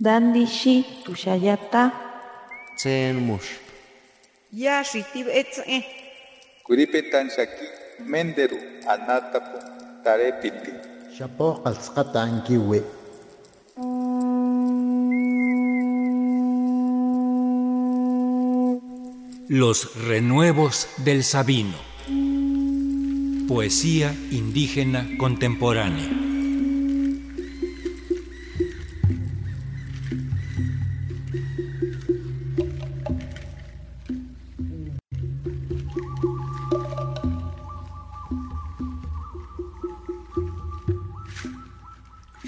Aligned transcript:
Dandishi 0.00 0.84
tushayata. 1.04 1.92
Tsen 2.76 3.16
mush. 3.22 3.62
Yashitib 4.52 5.28
etze. 5.30 5.86
Kuripetan 6.66 7.30
shaki 7.30 7.66
menderu 8.10 8.58
anatapu 8.90 9.58
tarepiti. 10.02 10.72
Shapo 11.16 11.62
qalsqata 11.62 12.22
ankiwi. 12.26 12.82
Los 19.48 19.94
renuevos 20.08 20.88
del 21.04 21.22
Sabino. 21.22 21.78
Poesía 23.46 24.12
indígena 24.32 25.06
contemporánea. 25.18 26.33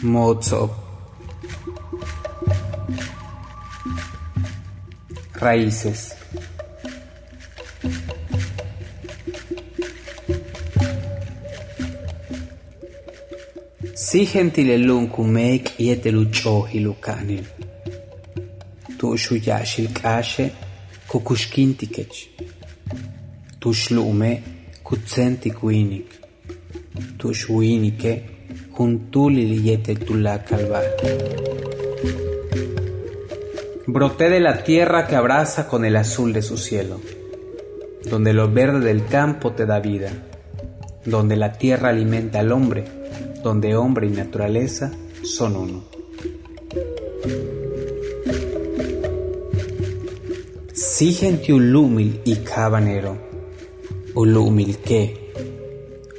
Mozo. 0.06 0.70
Raíces. 5.34 6.14
Si 13.94 14.26
gentilelun 14.26 15.06
kumek 15.06 15.80
yetelu 15.80 16.32
chohilu 16.32 16.94
kanil. 17.00 17.44
Tu 18.98 19.18
shuyashil 19.18 19.88
kashe 19.92 20.50
kukushkintikech. 21.08 22.16
Tu 23.60 23.74
shlume 23.74 24.42
kutsenti 24.84 25.50
kuinik. 28.76 29.10
Tu 29.10 29.18
shuinike 29.18 29.36
juntuli 29.36 29.62
yete 29.62 29.94
tula 29.94 30.44
calvar. 30.44 30.84
Broté 33.86 34.28
de 34.28 34.40
la 34.40 34.64
tierra 34.64 35.06
que 35.06 35.16
abraza 35.16 35.68
con 35.68 35.84
el 35.84 35.96
azul 35.96 36.32
de 36.32 36.42
su 36.42 36.56
cielo, 36.56 37.00
donde 38.10 38.32
lo 38.32 38.50
verde 38.50 38.80
del 38.80 39.06
campo 39.06 39.52
te 39.52 39.64
da 39.64 39.80
vida, 39.80 40.10
donde 41.04 41.36
la 41.36 41.52
tierra 41.52 41.90
alimenta 41.90 42.40
al 42.40 42.52
hombre, 42.52 42.84
donde 43.42 43.76
hombre 43.76 44.06
y 44.06 44.10
naturaleza 44.10 44.90
son 45.22 45.56
uno. 45.56 45.84
Si 50.72 51.12
gente 51.12 51.52
ulumil 51.52 52.20
y 52.24 52.36
cabanero, 52.36 53.16
ulumil 54.14 54.78
que, 54.78 55.32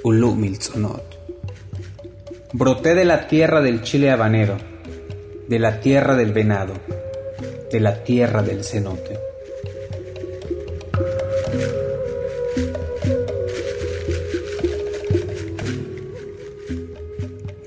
ulumil 0.04 0.62
sonot. 0.62 1.07
Broté 2.58 2.96
de 2.96 3.06
la 3.06 3.28
tierra 3.28 3.62
del 3.62 3.84
chile 3.84 4.10
habanero, 4.10 4.58
de 5.48 5.60
la 5.60 5.80
tierra 5.80 6.16
del 6.16 6.34
venado, 6.34 6.74
de 7.72 7.80
la 7.80 8.04
tierra 8.04 8.42
del 8.42 8.64
cenote. 8.64 9.20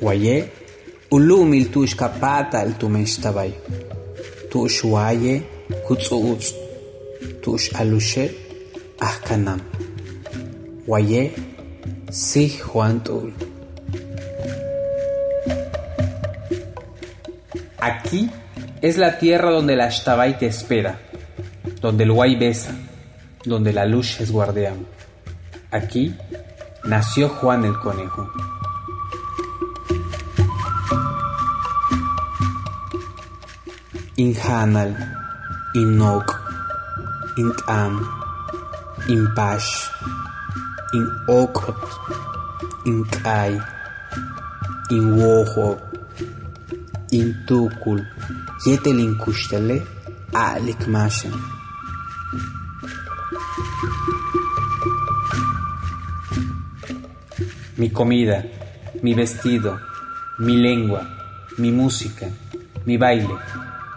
Guayé, 0.01 0.51
ulumil 1.11 1.71
tush 1.71 1.95
kapata 1.95 2.61
el 2.65 2.75
tumeshtabay, 2.75 3.55
tush 4.51 4.83
guaye, 4.83 5.47
kutsuutz, 5.87 6.53
tush 7.41 7.71
alushe, 7.75 8.27
ahkanam. 8.99 9.61
Guayé, 10.85 11.33
si 12.11 12.59
Juan 12.59 13.05
Tul. 13.05 13.50
Aquí 17.81 18.31
es 18.83 18.99
la 18.99 19.19
tierra 19.19 19.51
donde 19.51 19.77
la 19.77 19.87
Ashtabay 19.87 20.39
te 20.39 20.47
espera, 20.47 20.99
donde 21.81 22.05
el 22.05 22.13
Guay 22.13 22.37
besa, 22.37 22.73
donde 23.45 23.73
la 23.73 23.87
luz 23.87 24.21
es 24.21 24.31
guardián. 24.31 24.87
Aquí 25.71 26.15
nació 26.85 27.29
Juan 27.29 27.65
el 27.65 27.79
Conejo. 27.79 28.31
Inhanal, 34.17 34.95
Inok, 35.75 36.37
Intam, 37.39 38.07
Impash, 39.09 39.89
Inokot, 40.93 41.77
Inkai, 42.85 43.59
Inwoho, 47.11 47.71
Intukul, 47.71 48.07
Yetelin 48.67 49.17
Kushtale, 49.19 49.83
Alik. 50.33 50.87
Mi 57.77 57.91
comida, 57.91 58.45
mi 59.03 59.15
vestido, 59.15 59.79
mi 60.39 60.57
lengua, 60.57 61.07
mi 61.59 61.71
música, 61.71 62.27
mi 62.85 62.97
baile, 62.97 63.39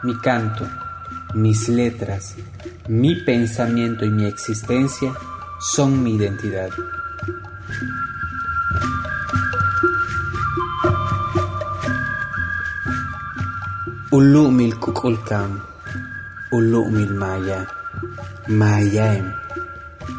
mi 0.03 0.15
canto, 0.19 0.67
mis 1.35 1.67
letras, 1.69 2.35
mi 2.87 3.15
pensamiento 3.15 4.05
y 4.05 4.09
mi 4.09 4.25
existencia 4.25 5.13
son 5.59 6.01
mi 6.01 6.15
identidad. 6.15 6.69
Ulumil 14.13 14.77
kukulkam, 14.77 15.57
ulumil 16.53 17.17
maya, 17.17 17.65
mayaem, 18.45 19.33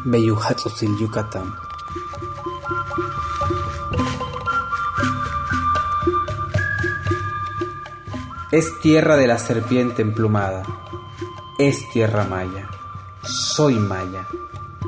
beyuhatzosil 0.03 0.99
yukatam. 0.99 1.55
Es 8.51 8.67
tierra 8.81 9.15
de 9.15 9.27
la 9.27 9.37
serpiente 9.37 10.01
emplumada, 10.01 10.63
es 11.57 11.87
tierra 11.93 12.25
maya, 12.25 12.67
soy 13.23 13.75
maya, 13.75 14.27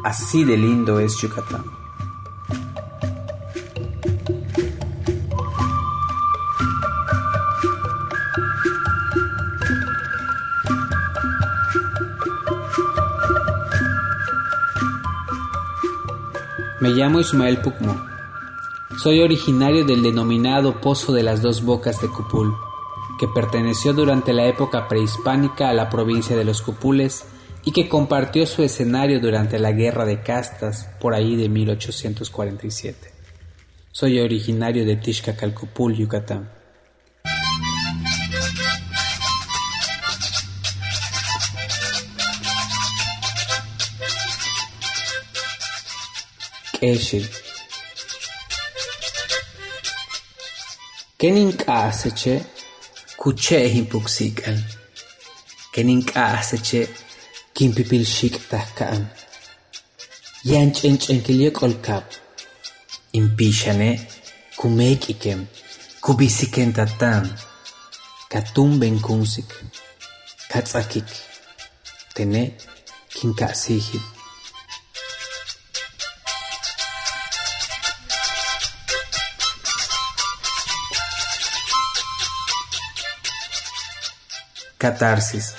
así 0.03 0.44
de 0.44 0.57
lindo 0.57 1.00
es 1.00 1.16
Yucatán. 1.16 1.87
Me 16.79 16.89
llamo 16.89 17.19
Ismael 17.19 17.57
Pucmo. 17.57 17.99
Soy 19.01 19.21
originario 19.21 19.83
del 19.83 20.03
denominado 20.03 20.79
Pozo 20.79 21.11
de 21.11 21.23
las 21.23 21.41
Dos 21.41 21.63
Bocas 21.63 21.99
de 22.01 22.07
Cupul, 22.07 22.53
que 23.19 23.27
perteneció 23.27 23.93
durante 23.93 24.31
la 24.31 24.45
época 24.45 24.88
prehispánica 24.88 25.69
a 25.69 25.73
la 25.73 25.89
provincia 25.89 26.35
de 26.35 26.45
los 26.45 26.61
Cupules 26.61 27.25
y 27.65 27.71
que 27.71 27.89
compartió 27.89 28.45
su 28.45 28.61
escenario 28.61 29.19
durante 29.19 29.57
la 29.57 29.71
Guerra 29.71 30.05
de 30.05 30.21
Castas 30.21 30.88
por 31.01 31.15
ahí 31.15 31.35
de 31.35 31.49
1847. 31.49 33.11
Soy 33.91 34.19
originario 34.19 34.85
de 34.85 34.97
Tixcacalcupul, 34.97 35.95
Yucatán. 35.95 36.56
კეში. 46.77 47.21
კენინ 51.19 51.50
კაასეჩე 51.63 52.35
კუჩე 53.21 53.59
ჰიმპუქსიკალ. 53.74 54.57
კენინ 55.74 56.01
კაასეჩე 56.12 56.81
კიმპიპილ 57.56 58.03
შიკტაკან. 58.15 59.01
იანჩენჩენკილიე 60.50 61.51
კოლკაპ. 61.59 62.06
იმპიშანე 63.19 63.91
კუმეკიკემ 64.59 65.41
კუბისიკენ 66.06 66.69
ტატან. 66.77 67.23
კატუმბენ 68.31 68.95
კუნსიკ. 69.06 69.50
კაცაკიკ. 70.51 71.09
თენე 72.15 72.44
კინკასიჰი. 73.15 74.17
Catarsis. 84.77 85.56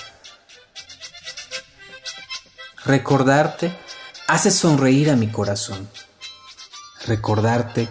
Recordarte 2.85 3.76
hace 4.29 4.53
sonreír 4.53 5.11
a 5.11 5.17
mi 5.17 5.29
corazón. 5.29 5.91
Recordarte 7.05 7.88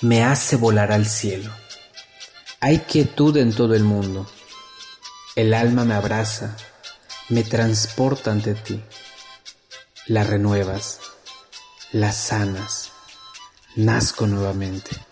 me 0.00 0.24
hace 0.24 0.56
volar 0.56 0.90
al 0.90 1.06
cielo. 1.06 1.52
Hay 2.60 2.78
quietud 2.78 3.36
en 3.36 3.54
todo 3.54 3.74
el 3.74 3.84
mundo. 3.84 4.26
El 5.36 5.52
alma 5.52 5.84
me 5.84 5.94
abraza, 5.94 6.56
me 7.28 7.42
transporta 7.42 8.30
ante 8.30 8.54
ti. 8.54 8.82
La 10.06 10.24
renuevas, 10.24 11.00
la 11.92 12.12
sanas, 12.12 12.90
nazco 13.76 14.26
nuevamente. 14.26 15.09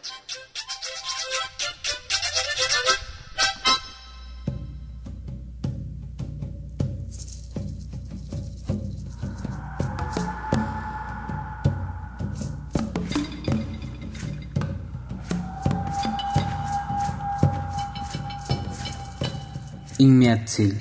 Inmiatzil. 19.99 20.75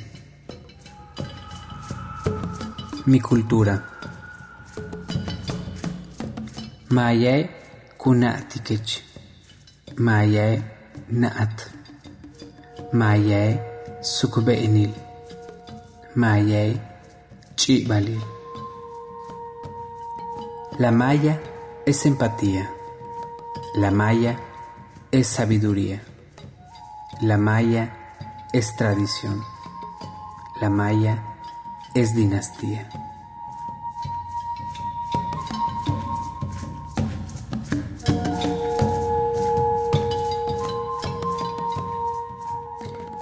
Mi 3.08 3.19
cultura. 3.19 3.81
Mayae 6.90 7.50
kunatikech. 7.98 9.02
Mayae 9.98 10.62
naat. 11.10 11.66
Mayae 12.94 13.60
sukubeinil. 14.02 14.94
Mayae 16.16 16.80
chibalil. 17.56 18.22
La 20.78 20.92
maya 20.92 21.42
es 21.88 22.06
empatía. 22.06 22.69
La 23.75 23.90
maya 23.90 24.40
es 25.12 25.25
sabiduría. 25.25 26.04
La 27.22 27.38
maya 27.38 28.06
es 28.57 28.75
tradición. 28.75 29.44
La 30.59 30.69
maya 30.69 31.24
es 31.94 32.15
dinastía. 32.15 32.89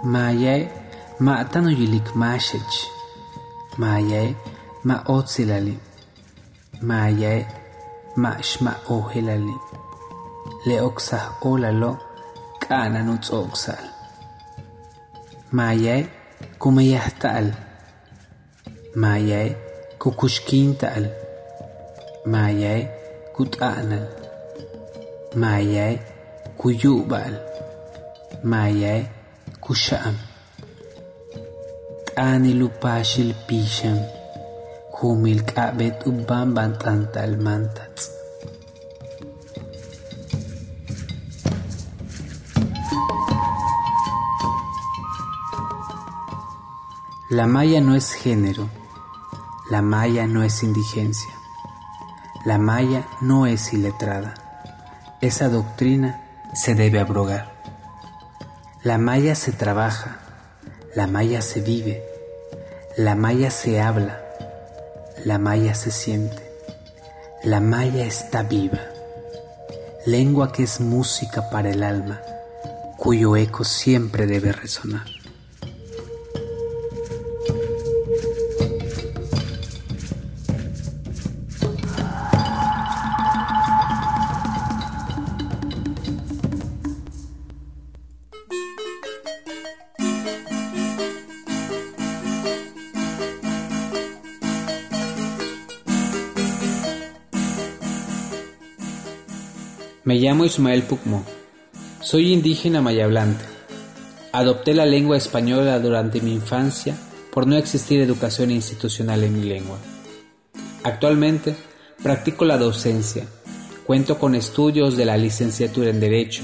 Mayae 0.04 0.72
ma 1.20 1.44
tanuyilik 1.52 2.16
mashech. 2.16 2.76
Mayae 3.78 4.38
ma 4.84 5.04
otsilali. 5.06 5.78
Mayae 6.82 7.46
ma 8.16 8.38
shma 8.40 8.74
ohilali. 8.88 9.58
Leoxah 10.66 11.26
معياي 15.54 16.06
كومياه 16.60 17.10
تقل 17.20 17.52
معياي 18.96 19.56
كوكوشكين 20.00 20.78
تقل 20.78 21.10
معياي 22.26 22.88
كوتقنل 23.36 24.08
معياي 25.36 26.00
كيوق 26.62 27.06
بقل 27.06 27.38
معياي 28.44 29.06
كشقم 29.70 30.14
تقاني 32.08 32.54
لباش 32.54 33.20
البيشم 33.20 34.02
كومي 34.92 35.32
الكعبة 35.32 35.90
قبان 35.90 36.54
بنتنت 36.54 37.18
المنتت 37.18 38.12
La 47.36 47.48
maya 47.48 47.82
no 47.82 47.96
es 47.96 48.14
género, 48.14 48.70
la 49.70 49.82
maya 49.82 50.26
no 50.26 50.44
es 50.44 50.64
indigencia, 50.64 51.34
la 52.46 52.58
maya 52.58 53.10
no 53.20 53.46
es 53.46 53.74
iletrada. 53.74 54.36
Esa 55.20 55.50
doctrina 55.50 56.22
se 56.54 56.76
debe 56.76 57.02
abrogar. 57.02 57.52
La 58.84 58.98
maya 58.98 59.36
se 59.36 59.52
trabaja, 59.52 60.20
la 60.96 61.08
maya 61.08 61.42
se 61.42 61.60
vive, 61.60 62.06
la 62.96 63.16
maya 63.16 63.52
se 63.52 63.82
habla, 63.82 64.22
la 65.26 65.38
maya 65.38 65.76
se 65.76 65.92
siente, 65.92 66.50
la 67.44 67.60
maya 67.60 68.06
está 68.06 68.44
viva. 68.44 68.80
Lengua 70.06 70.54
que 70.54 70.64
es 70.64 70.80
música 70.80 71.50
para 71.50 71.70
el 71.70 71.84
alma, 71.84 72.22
cuyo 72.96 73.36
eco 73.36 73.66
siempre 73.66 74.26
debe 74.26 74.54
resonar. 74.54 75.15
Me 100.06 100.20
llamo 100.20 100.46
Ismael 100.46 100.84
Pucmo. 100.84 101.26
Soy 102.00 102.32
indígena 102.32 102.80
mayablante. 102.80 103.44
Adopté 104.34 104.76
la 104.76 104.86
lengua 104.86 105.18
española 105.18 105.80
durante 105.80 106.22
mi 106.22 106.32
infancia 106.32 106.96
por 107.32 107.48
no 107.48 107.56
existir 107.56 108.00
educación 108.00 108.52
institucional 108.52 109.24
en 109.24 109.36
mi 109.36 109.48
lengua. 109.48 109.80
Actualmente 110.84 111.56
practico 112.04 112.46
la 112.46 112.60
docencia. 112.60 113.26
Cuento 113.88 114.20
con 114.20 114.36
estudios 114.36 114.96
de 114.96 115.06
la 115.06 115.18
licenciatura 115.18 115.90
en 115.90 116.00
Derecho, 116.00 116.44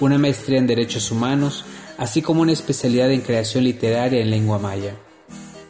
una 0.00 0.18
maestría 0.18 0.58
en 0.58 0.66
Derechos 0.66 1.12
Humanos, 1.12 1.64
así 1.98 2.22
como 2.22 2.42
una 2.42 2.54
especialidad 2.54 3.12
en 3.12 3.20
creación 3.20 3.62
literaria 3.62 4.20
en 4.20 4.30
lengua 4.30 4.58
maya. 4.58 4.96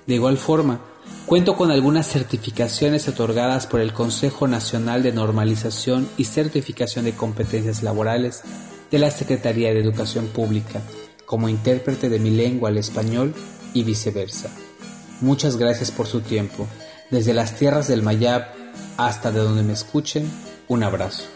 De 0.07 0.15
igual 0.15 0.39
forma, 0.39 0.81
Cuento 1.27 1.57
con 1.57 1.73
algunas 1.73 2.07
certificaciones 2.07 3.09
otorgadas 3.09 3.67
por 3.67 3.81
el 3.81 3.93
Consejo 3.93 4.47
Nacional 4.47 5.03
de 5.03 5.11
Normalización 5.11 6.09
y 6.17 6.23
Certificación 6.23 7.05
de 7.05 7.17
Competencias 7.17 7.83
Laborales 7.83 8.43
de 8.93 9.01
la 9.01 9.11
Secretaría 9.11 9.75
de 9.75 9.81
Educación 9.81 10.29
Pública 10.29 10.81
como 11.25 11.49
intérprete 11.49 12.09
de 12.09 12.21
mi 12.21 12.31
lengua 12.31 12.69
al 12.69 12.79
español 12.79 13.35
y 13.75 13.83
viceversa. 13.83 14.51
Muchas 15.21 15.57
gracias 15.57 15.91
por 15.91 16.07
su 16.07 16.21
tiempo. 16.21 16.69
Desde 17.11 17.35
las 17.35 17.57
tierras 17.57 17.89
del 17.89 18.05
Mayab 18.05 18.47
hasta 18.97 19.33
de 19.33 19.41
donde 19.41 19.65
me 19.65 19.73
escuchen, 19.73 20.31
un 20.69 20.85
abrazo. 20.85 21.36